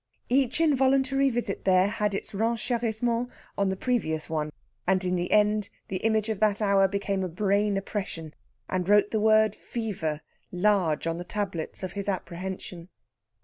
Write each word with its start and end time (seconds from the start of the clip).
Each 0.29 0.59
involuntary 0.59 1.29
visit 1.29 1.63
there 1.63 1.87
had 1.87 2.15
its 2.15 2.31
renchérissement 2.31 3.29
on 3.55 3.69
the 3.69 3.75
previous 3.75 4.31
one, 4.31 4.51
and 4.87 5.05
in 5.05 5.13
the 5.15 5.31
end 5.31 5.69
the 5.89 5.97
image 5.97 6.27
of 6.27 6.39
that 6.39 6.59
hour 6.59 6.87
became 6.87 7.23
a 7.23 7.29
brain 7.29 7.77
oppression, 7.77 8.33
and 8.67 8.89
wrote 8.89 9.11
the 9.11 9.19
word 9.19 9.55
"fever" 9.55 10.21
large 10.51 11.05
on 11.05 11.19
the 11.19 11.23
tablets 11.23 11.83
of 11.83 11.91
his 11.93 12.09
apprehension. 12.09 12.89